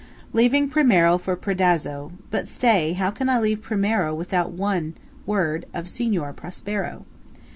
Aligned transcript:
Leaving 0.33 0.67
Primiero 0.67 1.19
for 1.19 1.37
Predazzo.... 1.37 2.11
but 2.31 2.47
stay; 2.47 2.93
how 2.93 3.11
can 3.11 3.29
I 3.29 3.37
leave 3.37 3.61
Primiero 3.61 4.15
without 4.15 4.49
one 4.51 4.95
word 5.27 5.67
of 5.75 5.87
Signor 5.87 6.33
Prospero? 6.33 7.05